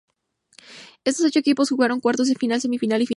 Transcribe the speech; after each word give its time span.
Estos 1.03 1.25
ocho 1.27 1.37
equipos 1.39 1.69
jugaron 1.69 1.99
cuartos 1.99 2.27
de 2.27 2.33
final, 2.35 2.59
semifinal 2.59 3.03
y 3.03 3.05
final. 3.05 3.07